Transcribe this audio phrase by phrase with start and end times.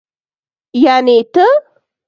[0.83, 1.45] يعنې ته.